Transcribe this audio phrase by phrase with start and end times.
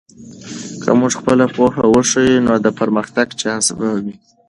[0.81, 4.15] که موږ خپله پوهه وښیو، نو د پرمختګ چانس به وي.